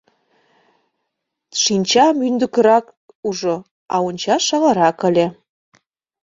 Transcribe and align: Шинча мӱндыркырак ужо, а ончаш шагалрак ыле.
Шинча 1.61 2.05
мӱндыркырак 2.19 2.85
ужо, 3.27 3.55
а 3.93 3.95
ончаш 4.07 4.41
шагалрак 4.49 4.99
ыле. 5.09 5.25